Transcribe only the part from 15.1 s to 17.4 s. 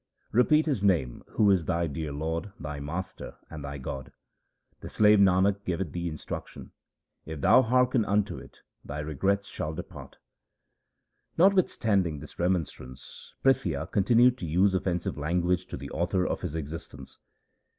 language to the author of his existence.